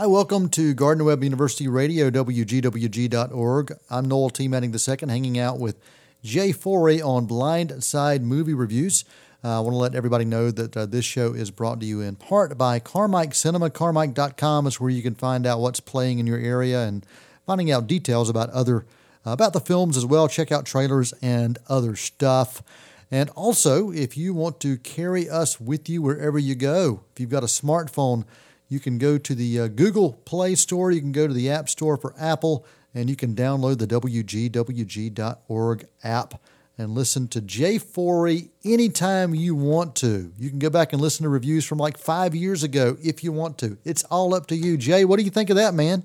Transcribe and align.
Hi, 0.00 0.06
welcome 0.06 0.48
to 0.52 0.72
Gardner 0.72 1.04
Webb 1.04 1.22
University 1.22 1.68
Radio, 1.68 2.08
WGWG.org. 2.08 3.72
I'm 3.90 4.06
Noel 4.06 4.30
T. 4.30 4.48
Manning 4.48 4.72
II, 4.74 4.96
hanging 5.06 5.38
out 5.38 5.58
with 5.58 5.78
Jay 6.24 6.52
Forry 6.52 7.02
on 7.02 7.28
Blindside 7.28 8.22
Movie 8.22 8.54
Reviews. 8.54 9.04
Uh, 9.44 9.58
I 9.58 9.60
want 9.60 9.74
to 9.74 9.76
let 9.76 9.94
everybody 9.94 10.24
know 10.24 10.50
that 10.52 10.74
uh, 10.74 10.86
this 10.86 11.04
show 11.04 11.34
is 11.34 11.50
brought 11.50 11.80
to 11.80 11.86
you 11.86 12.00
in 12.00 12.16
part 12.16 12.56
by 12.56 12.80
Carmike 12.80 13.34
Cinema. 13.34 13.68
Carmike.com 13.68 14.66
is 14.66 14.80
where 14.80 14.88
you 14.88 15.02
can 15.02 15.14
find 15.14 15.46
out 15.46 15.60
what's 15.60 15.80
playing 15.80 16.18
in 16.18 16.26
your 16.26 16.38
area 16.38 16.80
and 16.80 17.04
finding 17.44 17.70
out 17.70 17.86
details 17.86 18.30
about 18.30 18.48
other 18.52 18.86
uh, 19.26 19.32
about 19.32 19.52
the 19.52 19.60
films 19.60 19.98
as 19.98 20.06
well. 20.06 20.28
Check 20.28 20.50
out 20.50 20.64
trailers 20.64 21.12
and 21.20 21.58
other 21.68 21.94
stuff. 21.94 22.62
And 23.10 23.28
also, 23.36 23.90
if 23.90 24.16
you 24.16 24.32
want 24.32 24.60
to 24.60 24.78
carry 24.78 25.28
us 25.28 25.60
with 25.60 25.90
you 25.90 26.00
wherever 26.00 26.38
you 26.38 26.54
go, 26.54 27.02
if 27.12 27.20
you've 27.20 27.28
got 27.28 27.42
a 27.42 27.48
smartphone, 27.48 28.24
you 28.70 28.80
can 28.80 28.96
go 28.96 29.18
to 29.18 29.34
the 29.34 29.60
uh, 29.60 29.68
Google 29.68 30.14
Play 30.24 30.54
Store, 30.54 30.90
you 30.90 31.00
can 31.00 31.12
go 31.12 31.26
to 31.26 31.34
the 31.34 31.50
App 31.50 31.68
Store 31.68 31.98
for 31.98 32.14
Apple, 32.18 32.64
and 32.94 33.10
you 33.10 33.16
can 33.16 33.34
download 33.34 33.78
the 33.78 33.86
WGWG.org 33.86 35.84
app 36.02 36.40
and 36.78 36.92
listen 36.92 37.28
to 37.28 37.40
Jay 37.42 37.76
Forry 37.78 38.50
anytime 38.64 39.34
you 39.34 39.54
want 39.54 39.96
to. 39.96 40.32
You 40.38 40.48
can 40.48 40.58
go 40.58 40.70
back 40.70 40.92
and 40.92 41.02
listen 41.02 41.24
to 41.24 41.28
reviews 41.28 41.64
from 41.66 41.78
like 41.78 41.98
five 41.98 42.34
years 42.34 42.62
ago 42.62 42.96
if 43.02 43.22
you 43.22 43.32
want 43.32 43.58
to. 43.58 43.76
It's 43.84 44.04
all 44.04 44.34
up 44.34 44.46
to 44.46 44.56
you. 44.56 44.78
Jay, 44.78 45.04
what 45.04 45.18
do 45.18 45.24
you 45.24 45.30
think 45.30 45.50
of 45.50 45.56
that, 45.56 45.74
man? 45.74 46.04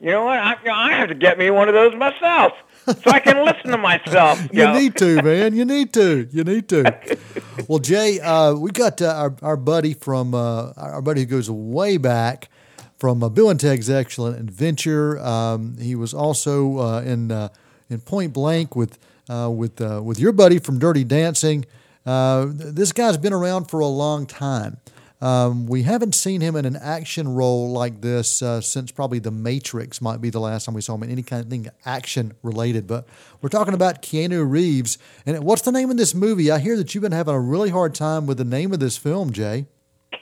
You 0.00 0.12
know 0.12 0.24
what? 0.24 0.38
I, 0.38 0.56
I 0.72 0.94
have 0.94 1.08
to 1.08 1.14
get 1.14 1.38
me 1.38 1.50
one 1.50 1.68
of 1.68 1.74
those 1.74 1.94
myself 1.94 2.52
so 2.86 3.10
I 3.10 3.20
can 3.20 3.44
listen 3.44 3.70
to 3.70 3.78
myself. 3.78 4.40
You, 4.52 4.72
need 4.72 4.96
to, 4.96 5.22
man. 5.22 5.54
You 5.54 5.64
need 5.64 5.92
to. 5.94 6.28
You 6.30 6.44
need 6.44 6.68
to. 6.68 6.94
well, 7.68 7.78
Jay, 7.78 8.20
uh, 8.20 8.54
we 8.54 8.70
got 8.70 9.00
uh, 9.00 9.06
our 9.06 9.36
our 9.42 9.56
buddy 9.56 9.94
from 9.94 10.34
uh, 10.34 10.72
our 10.76 11.02
buddy 11.02 11.20
who 11.22 11.26
goes 11.26 11.50
way 11.50 11.96
back 11.96 12.48
from 12.98 13.22
uh, 13.22 13.28
Bill 13.28 13.50
and 13.50 13.58
Ted's 13.58 13.88
Excellent 13.88 14.38
Adventure. 14.38 15.18
Um, 15.18 15.76
he 15.78 15.94
was 15.94 16.12
also 16.12 16.78
uh, 16.78 17.00
in 17.00 17.30
uh, 17.30 17.48
in 17.88 18.00
Point 18.00 18.32
Blank 18.32 18.76
with 18.76 18.98
with 19.28 19.80
with 19.80 20.18
your 20.18 20.32
buddy 20.32 20.58
from 20.58 20.78
Dirty 20.78 21.04
Dancing. 21.04 21.64
this 22.04 22.92
guy's 22.92 23.16
been 23.16 23.32
around 23.32 23.66
for 23.66 23.80
a 23.80 23.86
long 23.86 24.26
time. 24.26 24.78
Um, 25.22 25.66
we 25.66 25.84
haven't 25.84 26.16
seen 26.16 26.40
him 26.40 26.56
in 26.56 26.64
an 26.64 26.74
action 26.74 27.28
role 27.28 27.70
like 27.70 28.00
this 28.00 28.42
uh, 28.42 28.60
since 28.60 28.90
probably 28.90 29.20
The 29.20 29.30
Matrix 29.30 30.00
might 30.00 30.20
be 30.20 30.30
the 30.30 30.40
last 30.40 30.64
time 30.64 30.74
we 30.74 30.80
saw 30.80 30.96
him 30.96 31.04
in 31.04 31.10
any 31.10 31.22
kind 31.22 31.44
of 31.44 31.48
thing 31.48 31.68
action 31.86 32.32
related. 32.42 32.88
But 32.88 33.06
we're 33.40 33.48
talking 33.48 33.72
about 33.72 34.02
Keanu 34.02 34.44
Reeves. 34.50 34.98
And 35.24 35.44
what's 35.44 35.62
the 35.62 35.70
name 35.70 35.92
of 35.92 35.96
this 35.96 36.12
movie? 36.12 36.50
I 36.50 36.58
hear 36.58 36.76
that 36.76 36.92
you've 36.92 37.02
been 37.02 37.12
having 37.12 37.34
a 37.34 37.40
really 37.40 37.70
hard 37.70 37.94
time 37.94 38.26
with 38.26 38.36
the 38.36 38.44
name 38.44 38.72
of 38.72 38.80
this 38.80 38.96
film, 38.96 39.32
Jay. 39.32 39.66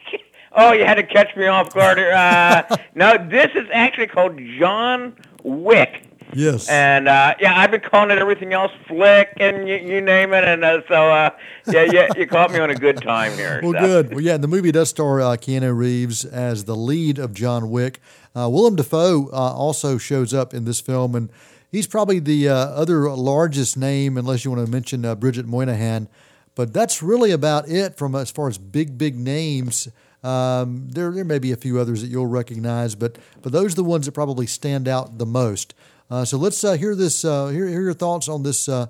Oh, 0.53 0.73
you 0.73 0.85
had 0.85 0.97
to 0.97 1.05
catch 1.05 1.37
me 1.37 1.47
off 1.47 1.73
guard. 1.73 2.01
Uh, 2.01 2.77
no, 2.97 3.17
this 3.31 3.53
is 3.55 3.69
actually 3.73 4.09
called 4.09 4.37
John 4.59 5.15
Wick. 5.45 6.10
Yes. 6.35 6.69
And 6.69 7.09
uh, 7.09 7.35
yeah, 7.41 7.59
I've 7.59 7.71
been 7.71 7.81
calling 7.81 8.11
it 8.11 8.19
everything 8.19 8.53
else, 8.53 8.73
flick, 8.87 9.33
and 9.39 9.69
you, 9.69 9.77
you 9.77 10.01
name 10.01 10.33
it. 10.33 10.45
And 10.45 10.65
uh, 10.65 10.81
so 10.89 11.11
uh, 11.11 11.31
yeah, 11.67 11.89
yeah, 11.91 12.09
you 12.17 12.27
caught 12.27 12.53
me 12.53 12.59
on 12.59 12.71
a 12.71 12.75
good 12.75 13.01
time 13.03 13.33
here. 13.33 13.61
well, 13.63 13.73
so. 13.73 13.81
good. 13.81 14.11
Well, 14.11 14.21
yeah, 14.21 14.37
the 14.37 14.49
movie 14.49 14.73
does 14.73 14.89
star 14.89 15.21
uh, 15.21 15.37
Keanu 15.37 15.77
Reeves 15.77 16.25
as 16.25 16.65
the 16.65 16.77
lead 16.77 17.19
of 17.19 17.35
John 17.35 17.71
Wick. 17.71 18.01
Uh, 18.35 18.49
Willem 18.49 18.77
Dafoe 18.77 19.29
uh, 19.33 19.37
also 19.37 19.99
shows 19.99 20.33
up 20.33 20.55
in 20.55 20.65
this 20.65 20.81
film, 20.81 21.15
and 21.15 21.31
he's 21.71 21.87
probably 21.87 22.21
the 22.21 22.49
other 22.49 23.11
largest 23.11 23.77
name, 23.77 24.17
unless 24.17 24.45
you 24.45 24.51
want 24.51 24.65
to 24.65 24.71
mention 24.71 25.03
Bridget 25.17 25.47
Moynahan. 25.47 26.07
But 26.55 26.73
that's 26.73 27.03
really 27.03 27.31
about 27.31 27.69
it 27.69 27.97
from 27.97 28.15
as 28.15 28.31
far 28.31 28.49
as 28.49 28.59
big, 28.59 28.99
big 28.99 29.17
names. 29.17 29.89
Um, 30.23 30.89
there, 30.91 31.11
there 31.11 31.25
may 31.25 31.39
be 31.39 31.53
a 31.53 31.57
few 31.57 31.79
others 31.79 32.03
that 32.03 32.09
you'll 32.09 32.27
recognize, 32.27 32.95
but 32.95 33.17
but 33.41 33.53
those 33.53 33.73
are 33.73 33.77
the 33.77 33.85
ones 33.85 34.07
that 34.07 34.13
probably 34.13 34.47
stand 34.47 34.87
out 34.87 35.19
the 35.19 35.27
most. 35.27 35.75
Uh, 36.11 36.25
so 36.25 36.37
let's 36.37 36.63
uh, 36.65 36.73
hear 36.73 36.95
this. 36.95 37.25
Uh, 37.25 37.49
hear, 37.49 37.67
hear 37.67 37.83
your 37.83 37.95
thoughts 37.95 38.29
on 38.29 38.43
this 38.43 38.69
uh, 38.69 38.87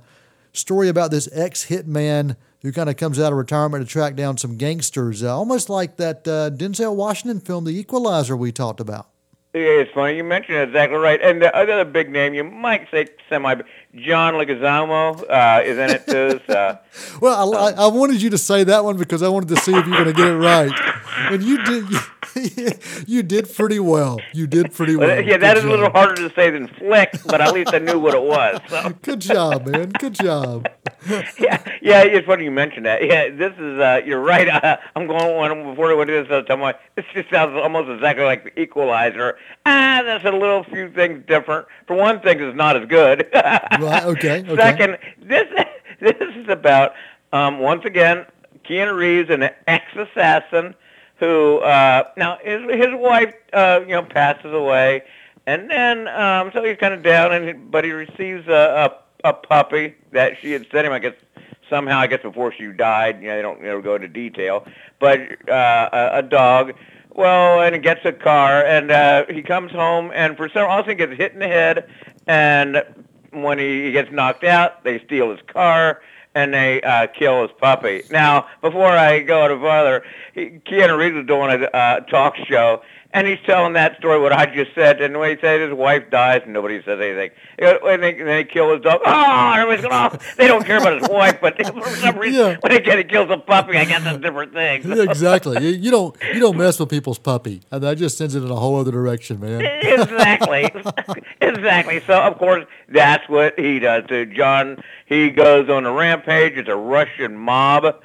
story 0.52 0.88
about 0.88 1.10
this 1.10 1.28
ex 1.32 1.66
hitman 1.66 2.36
who 2.62 2.72
kind 2.72 2.88
of 2.88 2.96
comes 2.96 3.18
out 3.18 3.32
of 3.32 3.38
retirement 3.38 3.86
to 3.86 3.90
track 3.90 4.16
down 4.16 4.36
some 4.36 4.56
gangsters, 4.56 5.22
uh, 5.22 5.34
almost 5.34 5.68
like 5.70 5.96
that 5.96 6.28
uh, 6.28 6.50
Denzel 6.50 6.94
Washington 6.94 7.40
film, 7.40 7.64
The 7.64 7.78
Equalizer, 7.78 8.36
we 8.36 8.52
talked 8.52 8.80
about. 8.80 9.08
Yeah, 9.52 9.62
it's 9.62 9.90
funny 9.92 10.16
you 10.16 10.22
mentioned 10.22 10.58
it 10.58 10.68
exactly 10.68 10.96
right. 10.96 11.20
And 11.20 11.42
the 11.42 11.54
other 11.56 11.84
big 11.84 12.08
name 12.08 12.34
you 12.34 12.44
might 12.44 12.88
say 12.92 13.08
semi 13.28 13.56
John 13.96 14.34
Leguizamo 14.34 15.28
uh, 15.28 15.62
is 15.64 15.76
in 15.76 15.90
it 15.90 16.06
too. 16.06 16.40
So. 16.46 16.78
well, 17.20 17.56
I, 17.56 17.72
I, 17.72 17.86
wanted 17.88 18.22
you 18.22 18.30
to 18.30 18.38
say 18.38 18.62
that 18.62 18.84
one 18.84 18.96
because 18.96 19.24
I 19.24 19.28
wanted 19.28 19.48
to 19.48 19.56
see 19.56 19.72
if 19.74 19.84
you 19.86 19.90
were 19.90 20.04
going 20.04 20.14
to 20.14 20.22
get 20.22 20.28
it 20.28 20.36
right, 20.36 20.70
and 21.32 21.42
you 21.42 21.64
did. 21.64 21.90
You, 21.90 21.98
you 23.06 23.22
did 23.22 23.52
pretty 23.54 23.78
well. 23.78 24.18
You 24.32 24.46
did 24.46 24.72
pretty 24.72 24.96
well. 24.96 25.20
yeah, 25.22 25.36
that 25.36 25.54
Good 25.54 25.58
is 25.58 25.62
job. 25.62 25.70
a 25.70 25.74
little 25.74 25.90
harder 25.90 26.28
to 26.28 26.34
say 26.34 26.50
than 26.50 26.68
flick, 26.68 27.12
but 27.26 27.40
at 27.40 27.52
least 27.52 27.74
I 27.74 27.78
knew 27.78 27.98
what 27.98 28.14
it 28.14 28.22
was. 28.22 28.60
So. 28.68 28.90
Good 29.02 29.20
job, 29.20 29.66
man. 29.66 29.90
Good 29.90 30.14
job. 30.14 30.68
yeah, 31.38 31.62
yeah. 31.82 32.02
It's 32.02 32.26
funny 32.26 32.44
you 32.44 32.50
mentioned 32.50 32.86
that. 32.86 33.04
Yeah, 33.04 33.30
this 33.30 33.52
is. 33.54 33.78
Uh, 33.80 34.00
you're 34.04 34.20
right. 34.20 34.48
Uh, 34.48 34.76
I'm 34.94 35.06
going 35.06 35.36
one 35.36 35.70
before 35.70 35.94
what 35.96 36.10
it 36.10 36.24
is. 36.24 36.30
Uh, 36.30 36.42
tell 36.42 36.56
my, 36.56 36.74
this 36.96 37.04
just 37.14 37.30
sounds 37.30 37.56
almost 37.56 37.88
exactly 37.88 38.24
like 38.24 38.44
the 38.44 38.60
Equalizer. 38.60 39.38
Ah, 39.66 40.02
that's 40.04 40.24
a 40.24 40.30
little 40.30 40.64
few 40.64 40.90
things 40.92 41.24
different. 41.26 41.66
For 41.86 41.96
one 41.96 42.20
thing, 42.20 42.40
it's 42.40 42.56
not 42.56 42.76
as 42.76 42.86
good. 42.88 43.28
right. 43.34 44.04
Okay. 44.04 44.40
okay. 44.42 44.56
Second, 44.56 44.98
this 45.22 45.46
this 46.00 46.16
is 46.20 46.48
about 46.48 46.92
um, 47.32 47.58
once 47.58 47.84
again 47.84 48.26
Keanu 48.68 48.96
Reeves, 48.96 49.30
an 49.30 49.50
ex-assassin 49.66 50.74
who 51.20 51.58
uh, 51.58 52.04
now 52.16 52.38
his 52.42 52.62
his 52.70 52.88
wife 52.92 53.34
uh, 53.52 53.80
you 53.82 53.92
know 53.92 54.02
passes 54.02 54.52
away, 54.52 55.04
and 55.46 55.70
then 55.70 56.08
um, 56.08 56.50
so 56.52 56.64
he's 56.64 56.78
kind 56.78 56.94
of 56.94 57.02
down, 57.02 57.32
and 57.32 57.70
but 57.70 57.84
he 57.84 57.92
receives 57.92 58.48
a, 58.48 58.90
a 59.24 59.28
a 59.28 59.32
puppy 59.34 59.94
that 60.12 60.32
she 60.40 60.50
had 60.52 60.66
sent 60.72 60.86
him. 60.86 60.92
I 60.92 60.98
guess 60.98 61.14
somehow 61.68 61.98
I 61.98 62.06
guess 62.08 62.22
before 62.22 62.52
she 62.52 62.66
died. 62.72 63.22
You 63.22 63.28
know 63.28 63.36
they 63.36 63.42
don't 63.42 63.62
never 63.62 63.82
go 63.82 63.94
into 63.94 64.08
detail, 64.08 64.66
but 64.98 65.20
uh, 65.48 65.90
a, 65.92 66.18
a 66.18 66.22
dog. 66.22 66.72
Well, 67.12 67.60
and 67.60 67.74
he 67.74 67.80
gets 67.80 68.04
a 68.04 68.12
car, 68.12 68.64
and 68.64 68.90
uh, 68.90 69.26
he 69.28 69.42
comes 69.42 69.72
home, 69.72 70.12
and 70.14 70.36
for 70.36 70.48
some 70.48 70.70
reason 70.70 70.96
gets 70.96 71.16
hit 71.16 71.32
in 71.32 71.40
the 71.40 71.48
head, 71.48 71.90
and 72.26 72.82
when 73.32 73.58
he 73.58 73.90
gets 73.92 74.10
knocked 74.12 74.44
out, 74.44 74.84
they 74.84 75.00
steal 75.04 75.30
his 75.30 75.40
car 75.48 76.00
and 76.34 76.54
they 76.54 76.80
uh, 76.82 77.06
kill 77.08 77.42
his 77.42 77.50
puppy. 77.58 78.02
Now, 78.10 78.46
before 78.60 78.86
I 78.86 79.20
go 79.20 79.44
any 79.44 79.60
further, 79.60 80.04
Keanu 80.36 80.96
Reeves 80.96 81.16
was 81.16 81.26
doing 81.26 81.50
a 81.50 81.76
uh, 81.76 82.00
talk 82.00 82.36
show, 82.36 82.82
and 83.12 83.26
he's 83.26 83.38
telling 83.44 83.72
that 83.72 83.96
story 83.96 84.20
what 84.20 84.32
I 84.32 84.46
just 84.46 84.74
said. 84.74 85.00
And 85.00 85.18
when 85.18 85.30
he 85.30 85.40
said 85.40 85.60
his 85.60 85.72
wife 85.72 86.10
dies, 86.10 86.42
and 86.44 86.52
nobody 86.52 86.80
says 86.82 87.00
anything. 87.00 87.30
And 87.58 88.02
they, 88.02 88.18
and 88.18 88.28
they 88.28 88.44
kill 88.44 88.72
his 88.72 88.82
dog. 88.82 89.00
Oh, 89.04 89.52
everybody's 89.52 89.84
going, 89.84 90.10
oh, 90.12 90.18
they 90.36 90.46
don't 90.46 90.64
care 90.64 90.78
about 90.78 91.00
his 91.00 91.08
wife, 91.10 91.40
but 91.40 91.56
for 91.56 91.88
some 91.96 92.18
reason, 92.18 92.40
yeah. 92.40 92.56
when 92.60 92.72
they 92.72 92.80
get 92.80 92.98
he 92.98 93.04
kills 93.04 93.30
a 93.30 93.36
puppy, 93.36 93.76
I 93.76 93.84
guess 93.84 94.04
that's 94.04 94.16
a 94.16 94.20
different 94.20 94.52
thing. 94.52 94.82
So. 94.82 95.02
exactly. 95.02 95.62
You, 95.62 95.70
you, 95.76 95.90
don't 95.90 96.16
you 96.32 96.40
don't 96.40 96.56
mess 96.56 96.78
with 96.78 96.88
people's 96.88 97.18
puppy, 97.18 97.62
and 97.70 97.82
that 97.82 97.98
just 97.98 98.16
sends 98.16 98.34
it 98.34 98.44
in 98.44 98.50
a 98.50 98.56
whole 98.56 98.78
other 98.78 98.92
direction, 98.92 99.40
man. 99.40 99.60
exactly, 99.60 100.70
exactly. 101.40 102.00
So 102.06 102.14
of 102.14 102.38
course 102.38 102.64
that's 102.88 103.28
what 103.28 103.58
he 103.58 103.80
does 103.80 104.04
to 104.08 104.26
John. 104.26 104.82
He 105.06 105.30
goes 105.30 105.68
on 105.68 105.84
a 105.84 105.92
rampage. 105.92 106.56
It's 106.56 106.68
a 106.68 106.76
Russian 106.76 107.36
mob 107.36 108.00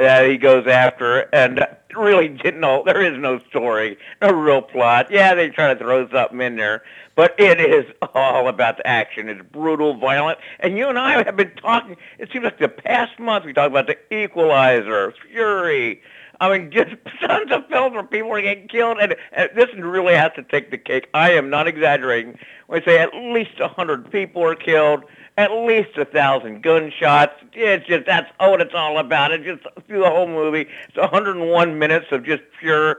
that 0.00 0.28
he 0.28 0.36
goes 0.36 0.66
after, 0.66 1.28
and 1.32 1.66
really 1.96 2.28
didn't 2.28 2.60
know. 2.60 2.82
There 2.84 3.02
is 3.02 3.18
no 3.18 3.38
story, 3.50 3.98
no 4.22 4.30
real 4.30 4.62
plot. 4.62 5.10
Yeah, 5.10 5.34
they 5.34 5.48
try 5.48 5.72
to 5.72 5.78
throw 5.78 6.08
something 6.08 6.40
in 6.40 6.56
there, 6.56 6.82
but 7.14 7.34
it 7.38 7.60
is 7.60 7.84
all 8.14 8.48
about 8.48 8.78
the 8.78 8.86
action. 8.86 9.28
It's 9.28 9.42
brutal, 9.52 9.94
violent, 9.94 10.38
and 10.60 10.76
you 10.76 10.88
and 10.88 10.98
I 10.98 11.22
have 11.22 11.36
been 11.36 11.54
talking. 11.56 11.96
It 12.18 12.30
seems 12.32 12.44
like 12.44 12.58
the 12.58 12.68
past 12.68 13.18
month 13.18 13.44
we 13.44 13.52
talked 13.52 13.70
about 13.70 13.86
the 13.86 13.98
Equalizer, 14.14 15.12
Fury. 15.30 16.02
I 16.40 16.56
mean, 16.56 16.70
just 16.70 16.92
tons 17.20 17.52
of 17.52 17.66
films 17.68 17.94
where 17.94 18.02
people 18.02 18.32
are 18.32 18.40
getting 18.40 18.68
killed, 18.68 18.98
and, 19.00 19.14
and 19.32 19.50
this 19.54 19.68
really 19.76 20.14
has 20.14 20.32
to 20.36 20.42
take 20.42 20.70
the 20.70 20.78
cake. 20.78 21.08
I 21.12 21.32
am 21.32 21.50
not 21.50 21.68
exaggerating 21.68 22.38
when 22.66 22.80
I 22.80 22.84
say 22.84 22.98
at 22.98 23.14
least 23.14 23.60
a 23.60 23.68
hundred 23.68 24.10
people 24.10 24.42
are 24.42 24.54
killed 24.54 25.04
at 25.40 25.52
least 25.52 25.96
a 25.96 26.04
thousand 26.04 26.62
gunshots. 26.62 27.32
It's 27.52 27.86
just 27.86 28.06
that's 28.06 28.30
oh, 28.38 28.50
what 28.50 28.60
it's 28.60 28.74
all 28.74 28.98
about. 28.98 29.32
It's 29.32 29.44
just 29.44 29.62
through 29.86 30.00
the 30.00 30.10
whole 30.10 30.26
movie. 30.26 30.66
It's 30.88 30.96
101 30.96 31.78
minutes 31.78 32.06
of 32.10 32.24
just 32.24 32.42
pure 32.60 32.98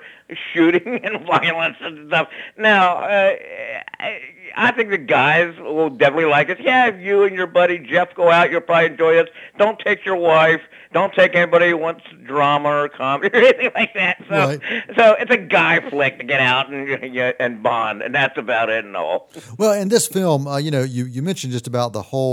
shooting 0.53 0.99
and 1.03 1.25
violence 1.25 1.77
and 1.81 2.07
stuff. 2.07 2.29
Now, 2.57 2.97
uh, 2.97 3.35
I 4.55 4.71
think 4.71 4.89
the 4.89 4.97
guys 4.97 5.57
will 5.59 5.89
definitely 5.89 6.25
like 6.25 6.49
it. 6.49 6.59
Yeah, 6.59 6.87
if 6.87 6.99
you 7.01 7.23
and 7.23 7.35
your 7.35 7.47
buddy 7.47 7.77
Jeff 7.77 8.13
go 8.15 8.29
out, 8.29 8.51
you'll 8.51 8.61
probably 8.61 8.87
enjoy 8.87 9.13
this. 9.13 9.29
Don't 9.57 9.79
take 9.79 10.05
your 10.05 10.15
wife. 10.15 10.61
Don't 10.93 11.13
take 11.13 11.35
anybody 11.35 11.69
who 11.69 11.77
wants 11.77 12.03
drama 12.25 12.67
or 12.67 12.89
comedy 12.89 13.29
or 13.37 13.41
anything 13.41 13.71
like 13.73 13.93
that. 13.93 14.17
So, 14.27 14.35
right. 14.35 14.59
so 14.97 15.13
it's 15.13 15.31
a 15.31 15.37
guy 15.37 15.89
flick 15.89 16.17
to 16.17 16.25
get 16.25 16.41
out 16.41 16.71
and 16.71 17.17
and 17.39 17.63
bond, 17.63 18.01
and 18.01 18.13
that's 18.13 18.37
about 18.37 18.69
it 18.69 18.83
and 18.83 18.97
all. 18.97 19.29
Well, 19.57 19.73
in 19.73 19.87
this 19.87 20.07
film, 20.07 20.47
uh, 20.47 20.57
you 20.57 20.69
know, 20.69 20.83
you 20.83 21.05
you 21.05 21.21
mentioned 21.21 21.53
just 21.53 21.67
about 21.67 21.93
the 21.93 22.01
whole 22.01 22.30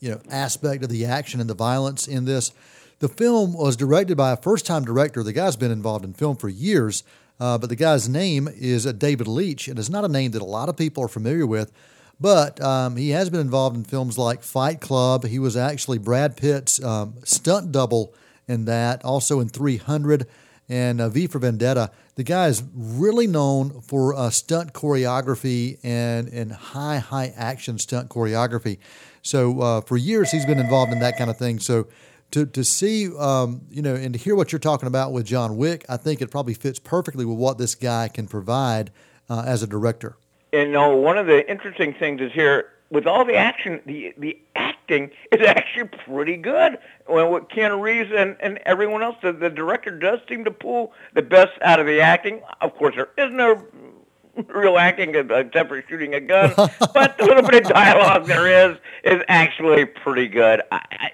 you 0.00 0.10
know 0.10 0.20
aspect 0.30 0.84
of 0.84 0.90
the 0.90 1.04
action 1.04 1.40
and 1.40 1.48
the 1.48 1.54
violence 1.54 2.06
in 2.06 2.24
this. 2.24 2.52
The 3.00 3.08
film 3.08 3.52
was 3.52 3.76
directed 3.76 4.16
by 4.16 4.32
a 4.32 4.36
first-time 4.36 4.84
director. 4.84 5.22
The 5.22 5.32
guy's 5.32 5.56
been 5.56 5.72
involved 5.72 6.04
in 6.04 6.14
film 6.14 6.36
for 6.36 6.48
years. 6.48 7.02
Uh, 7.40 7.58
but 7.58 7.68
the 7.68 7.76
guy's 7.76 8.08
name 8.08 8.48
is 8.48 8.86
uh, 8.86 8.92
David 8.92 9.26
Leitch, 9.26 9.66
and 9.66 9.78
it's 9.78 9.90
not 9.90 10.04
a 10.04 10.08
name 10.08 10.30
that 10.30 10.42
a 10.42 10.46
lot 10.46 10.68
of 10.68 10.76
people 10.76 11.04
are 11.04 11.08
familiar 11.08 11.46
with. 11.46 11.72
But 12.20 12.60
um, 12.62 12.96
he 12.96 13.10
has 13.10 13.28
been 13.28 13.40
involved 13.40 13.76
in 13.76 13.84
films 13.84 14.16
like 14.16 14.42
Fight 14.42 14.80
Club. 14.80 15.24
He 15.26 15.40
was 15.40 15.56
actually 15.56 15.98
Brad 15.98 16.36
Pitt's 16.36 16.82
um, 16.82 17.14
stunt 17.24 17.72
double 17.72 18.14
in 18.46 18.66
that, 18.66 19.04
also 19.04 19.40
in 19.40 19.48
300 19.48 20.26
and 20.68 21.00
uh, 21.00 21.08
V 21.08 21.26
for 21.26 21.38
Vendetta. 21.38 21.90
The 22.14 22.24
guy 22.24 22.48
is 22.48 22.62
really 22.74 23.26
known 23.26 23.80
for 23.80 24.14
uh, 24.14 24.30
stunt 24.30 24.72
choreography 24.72 25.78
and, 25.82 26.28
and 26.28 26.52
high, 26.52 26.98
high 26.98 27.32
action 27.36 27.78
stunt 27.78 28.08
choreography. 28.08 28.78
So 29.22 29.60
uh, 29.60 29.80
for 29.80 29.96
years, 29.96 30.30
he's 30.30 30.46
been 30.46 30.58
involved 30.60 30.92
in 30.92 31.00
that 31.00 31.16
kind 31.18 31.30
of 31.30 31.36
thing. 31.36 31.58
So 31.58 31.88
to, 32.30 32.46
to 32.46 32.64
see, 32.64 33.08
um, 33.16 33.62
you 33.70 33.82
know, 33.82 33.94
and 33.94 34.12
to 34.14 34.18
hear 34.18 34.34
what 34.34 34.52
you're 34.52 34.58
talking 34.58 34.86
about 34.86 35.12
with 35.12 35.26
John 35.26 35.56
Wick, 35.56 35.84
I 35.88 35.96
think 35.96 36.20
it 36.20 36.30
probably 36.30 36.54
fits 36.54 36.78
perfectly 36.78 37.24
with 37.24 37.38
what 37.38 37.58
this 37.58 37.74
guy 37.74 38.08
can 38.08 38.26
provide 38.26 38.90
uh, 39.28 39.44
as 39.46 39.62
a 39.62 39.66
director. 39.66 40.16
And 40.52 40.68
you 40.68 40.72
know, 40.72 40.96
one 40.96 41.18
of 41.18 41.26
the 41.26 41.48
interesting 41.50 41.94
things 41.94 42.20
is 42.20 42.32
here 42.32 42.70
with 42.90 43.06
all 43.06 43.24
the 43.24 43.34
action, 43.34 43.80
the 43.86 44.14
the 44.16 44.38
acting 44.84 45.10
is 45.32 45.40
actually 45.46 45.88
pretty 46.06 46.36
good. 46.36 46.78
When 47.06 47.30
with 47.30 47.44
Keanu 47.44 47.80
Reeves 47.80 48.10
and, 48.16 48.36
and 48.40 48.58
everyone 48.66 49.02
else, 49.02 49.16
the, 49.22 49.32
the 49.32 49.50
director 49.50 49.90
does 49.90 50.20
seem 50.28 50.44
to 50.44 50.50
pull 50.50 50.92
the 51.14 51.22
best 51.22 51.52
out 51.62 51.80
of 51.80 51.86
the 51.86 52.00
acting. 52.00 52.42
Of 52.60 52.74
course, 52.76 52.94
there 52.96 53.10
is 53.18 53.32
no 53.32 53.62
real 54.48 54.78
acting 54.78 55.14
except 55.14 55.68
for 55.68 55.84
shooting 55.88 56.14
a 56.14 56.20
gun, 56.20 56.52
but 56.56 57.18
the 57.18 57.24
little 57.24 57.42
bit 57.42 57.66
of 57.66 57.72
dialogue 57.72 58.26
there 58.26 58.70
is 58.70 58.76
is 59.04 59.22
actually 59.28 59.84
pretty 59.84 60.28
good. 60.28 60.62
I, 60.72 60.80
I, 60.90 61.10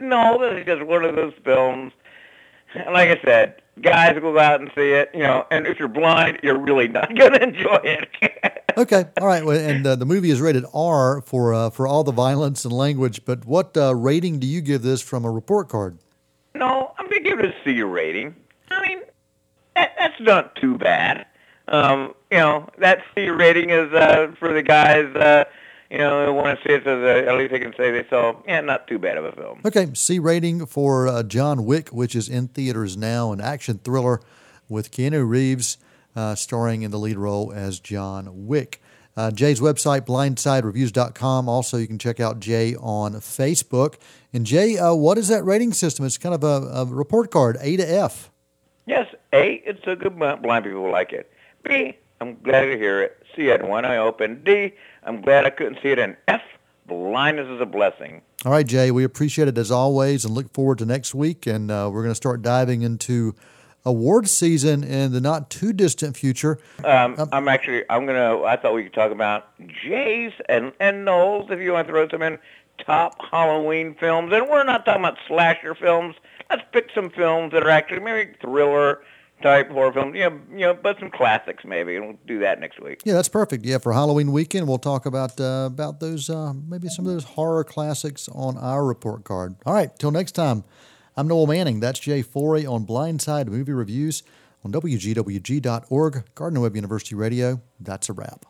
no, 0.00 0.38
this 0.38 0.60
is 0.60 0.66
just 0.66 0.82
one 0.82 1.04
of 1.04 1.14
those 1.14 1.34
films. 1.44 1.92
Like 2.90 3.08
I 3.08 3.20
said, 3.24 3.62
guys 3.80 4.18
go 4.20 4.36
out 4.38 4.60
and 4.60 4.68
see 4.74 4.90
it. 4.92 5.10
You 5.14 5.20
know, 5.20 5.46
and 5.50 5.66
if 5.66 5.78
you're 5.78 5.88
blind, 5.88 6.40
you're 6.42 6.58
really 6.58 6.88
not 6.88 7.14
going 7.16 7.32
to 7.32 7.42
enjoy 7.42 7.80
it. 7.84 8.53
Okay, 8.76 9.06
all 9.20 9.26
right. 9.26 9.44
Well, 9.44 9.58
and 9.58 9.86
uh, 9.86 9.96
the 9.96 10.06
movie 10.06 10.30
is 10.30 10.40
rated 10.40 10.64
R 10.72 11.20
for 11.22 11.54
uh, 11.54 11.70
for 11.70 11.86
all 11.86 12.04
the 12.04 12.12
violence 12.12 12.64
and 12.64 12.72
language. 12.72 13.24
But 13.24 13.44
what 13.44 13.76
uh, 13.76 13.94
rating 13.94 14.38
do 14.38 14.46
you 14.46 14.60
give 14.60 14.82
this 14.82 15.00
from 15.00 15.24
a 15.24 15.30
report 15.30 15.68
card? 15.68 15.98
No, 16.54 16.92
I'm 16.98 17.08
going 17.08 17.22
to 17.22 17.28
give 17.28 17.38
it 17.40 17.46
a 17.46 17.54
C 17.64 17.82
rating. 17.82 18.34
I 18.70 18.80
mean, 18.86 19.00
that, 19.74 19.92
that's 19.98 20.20
not 20.20 20.56
too 20.56 20.78
bad. 20.78 21.26
Um, 21.68 22.14
you 22.30 22.38
know, 22.38 22.68
that 22.78 23.02
C 23.14 23.28
rating 23.28 23.70
is 23.70 23.92
uh, 23.92 24.34
for 24.38 24.52
the 24.52 24.62
guys. 24.62 25.14
Uh, 25.14 25.44
you 25.90 25.98
know, 25.98 26.26
who 26.26 26.32
want 26.32 26.58
to 26.58 26.66
see 26.66 26.74
it, 26.74 26.82
so 26.82 26.98
the, 26.98 27.28
at 27.28 27.38
least 27.38 27.52
they 27.52 27.60
can 27.60 27.72
say 27.76 27.92
they 27.92 28.04
saw, 28.08 28.34
yeah, 28.48 28.60
not 28.62 28.88
too 28.88 28.98
bad 28.98 29.16
of 29.16 29.26
a 29.26 29.32
film. 29.32 29.60
Okay, 29.64 29.86
C 29.94 30.18
rating 30.18 30.66
for 30.66 31.06
uh, 31.06 31.22
John 31.22 31.64
Wick, 31.64 31.90
which 31.90 32.16
is 32.16 32.28
in 32.28 32.48
theaters 32.48 32.96
now, 32.96 33.30
an 33.30 33.40
action 33.40 33.78
thriller 33.84 34.20
with 34.68 34.90
Keanu 34.90 35.28
Reeves 35.28 35.78
uh, 36.16 36.34
starring 36.34 36.82
in 36.82 36.90
the 36.90 36.98
lead 36.98 37.16
role 37.16 37.52
as 37.52 37.80
John 37.80 38.46
Wick. 38.46 38.80
Uh, 39.16 39.30
Jay's 39.30 39.60
website, 39.60 40.02
blindsidereviews.com. 40.02 41.48
Also, 41.48 41.76
you 41.76 41.86
can 41.86 41.98
check 41.98 42.18
out 42.18 42.40
Jay 42.40 42.74
on 42.74 43.14
Facebook. 43.14 43.94
And 44.32 44.44
Jay, 44.44 44.76
uh, 44.76 44.94
what 44.94 45.18
is 45.18 45.28
that 45.28 45.44
rating 45.44 45.72
system? 45.72 46.04
It's 46.04 46.18
kind 46.18 46.34
of 46.34 46.42
a, 46.42 46.80
a, 46.80 46.84
report 46.86 47.30
card, 47.30 47.56
A 47.60 47.76
to 47.76 47.88
F. 47.88 48.32
Yes, 48.86 49.06
A, 49.32 49.62
it's 49.64 49.86
a 49.86 49.94
good 49.94 50.16
month. 50.16 50.42
blind 50.42 50.64
people 50.64 50.90
like 50.90 51.12
it. 51.12 51.32
B, 51.62 51.96
I'm 52.20 52.36
glad 52.42 52.66
to 52.66 52.76
hear 52.76 53.02
it. 53.02 53.24
C, 53.34 53.48
I 53.48 53.52
had 53.52 53.68
one 53.68 53.84
eye 53.84 53.96
open. 53.96 54.42
D, 54.42 54.74
I'm 55.04 55.20
glad 55.20 55.46
I 55.46 55.50
couldn't 55.50 55.78
see 55.80 55.90
it. 55.90 55.98
And 55.98 56.16
F, 56.26 56.42
blindness 56.86 57.46
is 57.48 57.60
a 57.60 57.66
blessing. 57.66 58.20
All 58.44 58.52
right, 58.52 58.66
Jay, 58.66 58.90
we 58.90 59.04
appreciate 59.04 59.48
it 59.48 59.56
as 59.56 59.70
always 59.70 60.24
and 60.24 60.34
look 60.34 60.52
forward 60.52 60.78
to 60.78 60.86
next 60.86 61.14
week. 61.14 61.46
And 61.46 61.70
uh, 61.70 61.88
we're 61.90 62.02
going 62.02 62.10
to 62.10 62.16
start 62.16 62.42
diving 62.42 62.82
into 62.82 63.34
award 63.84 64.28
season 64.28 64.82
in 64.82 65.12
the 65.12 65.20
not 65.20 65.50
too 65.50 65.72
distant 65.72 66.16
future. 66.16 66.58
Um, 66.84 67.14
um, 67.18 67.28
I'm 67.32 67.48
actually, 67.48 67.84
I'm 67.90 68.06
going 68.06 68.16
to, 68.16 68.44
I 68.44 68.56
thought 68.56 68.74
we 68.74 68.84
could 68.84 68.94
talk 68.94 69.12
about 69.12 69.48
Jay's 69.82 70.32
and, 70.48 70.72
and 70.80 71.04
Noel's, 71.04 71.50
if 71.50 71.60
you 71.60 71.72
want 71.72 71.86
to 71.86 71.92
throw 71.92 72.08
some 72.08 72.22
in, 72.22 72.38
top 72.84 73.16
Halloween 73.30 73.94
films. 74.00 74.32
And 74.32 74.48
we're 74.48 74.64
not 74.64 74.84
talking 74.84 75.02
about 75.02 75.18
slasher 75.28 75.74
films. 75.74 76.16
Let's 76.50 76.62
pick 76.72 76.90
some 76.94 77.10
films 77.10 77.52
that 77.52 77.62
are 77.62 77.70
actually 77.70 78.00
maybe 78.00 78.32
thriller 78.40 79.02
type 79.42 79.70
horror 79.70 79.92
films, 79.92 80.14
you 80.14 80.30
know, 80.30 80.40
you 80.52 80.58
know, 80.60 80.74
but 80.74 80.98
some 80.98 81.10
classics 81.10 81.64
maybe, 81.64 81.96
and 81.96 82.06
we'll 82.06 82.18
do 82.26 82.38
that 82.38 82.60
next 82.60 82.80
week. 82.80 83.02
Yeah, 83.04 83.14
that's 83.14 83.28
perfect. 83.28 83.64
Yeah, 83.64 83.78
for 83.78 83.92
Halloween 83.92 84.32
weekend, 84.32 84.66
we'll 84.66 84.78
talk 84.78 85.06
about 85.06 85.38
uh, 85.38 85.64
about 85.66 86.00
those 86.00 86.30
uh, 86.30 86.52
maybe 86.68 86.88
some 86.88 87.04
of 87.06 87.12
those 87.12 87.24
horror 87.24 87.64
classics 87.64 88.28
on 88.32 88.56
our 88.56 88.84
report 88.84 89.24
card. 89.24 89.56
All 89.66 89.74
right, 89.74 89.96
till 89.98 90.10
next 90.10 90.32
time. 90.32 90.64
I'm 91.16 91.28
Noel 91.28 91.46
Manning. 91.46 91.78
That's 91.78 92.00
Jay 92.00 92.22
Forry 92.22 92.66
on 92.66 92.84
Blindside 92.84 93.46
Movie 93.46 93.72
Reviews 93.72 94.24
on 94.64 94.72
WGWG.org, 94.72 96.24
Gardner 96.34 96.60
Webb 96.60 96.74
University 96.74 97.14
Radio. 97.14 97.60
That's 97.78 98.08
a 98.08 98.12
wrap. 98.12 98.46